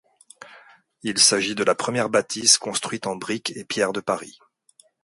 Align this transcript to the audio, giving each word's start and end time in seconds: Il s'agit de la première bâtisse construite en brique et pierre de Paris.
Il 1.03 1.19
s'agit 1.19 1.53
de 1.53 1.63
la 1.63 1.75
première 1.75 2.09
bâtisse 2.09 2.57
construite 2.57 3.05
en 3.05 3.15
brique 3.15 3.55
et 3.55 3.63
pierre 3.65 3.93
de 3.93 3.99
Paris. 4.01 4.39